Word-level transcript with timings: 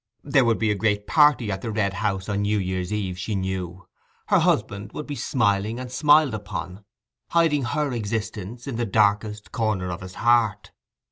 There 0.23 0.45
would 0.45 0.57
be 0.57 0.71
a 0.71 0.73
great 0.73 1.05
party 1.05 1.51
at 1.51 1.61
the 1.61 1.69
Red 1.69 1.93
House 1.93 2.27
on 2.27 2.41
New 2.41 2.57
Year's 2.57 2.91
Eve, 2.91 3.19
she 3.19 3.35
knew: 3.35 3.87
her 4.29 4.39
husband 4.39 4.93
would 4.93 5.05
be 5.05 5.13
smiling 5.13 5.79
and 5.79 5.91
smiled 5.91 6.33
upon, 6.33 6.83
hiding 7.29 7.65
her 7.65 7.91
existence 7.93 8.65
in 8.65 8.77
the 8.77 8.85
darkest 8.87 9.51
corner 9.51 9.91
of 9.91 10.01
his 10.01 10.15
heart. 10.15 10.71